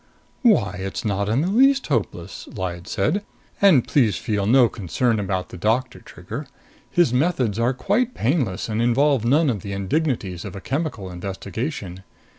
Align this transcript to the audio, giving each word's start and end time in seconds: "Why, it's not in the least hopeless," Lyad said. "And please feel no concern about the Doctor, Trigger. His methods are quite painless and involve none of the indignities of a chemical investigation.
"Why, 0.41 0.77
it's 0.77 1.05
not 1.05 1.29
in 1.29 1.41
the 1.41 1.49
least 1.51 1.85
hopeless," 1.85 2.47
Lyad 2.51 2.87
said. 2.87 3.23
"And 3.61 3.87
please 3.87 4.17
feel 4.17 4.47
no 4.47 4.67
concern 4.67 5.19
about 5.19 5.49
the 5.49 5.57
Doctor, 5.59 5.99
Trigger. 5.99 6.47
His 6.89 7.13
methods 7.13 7.59
are 7.59 7.71
quite 7.75 8.15
painless 8.15 8.67
and 8.67 8.81
involve 8.81 9.23
none 9.23 9.47
of 9.47 9.61
the 9.61 9.73
indignities 9.73 10.43
of 10.43 10.55
a 10.55 10.59
chemical 10.59 11.11
investigation. 11.11 12.01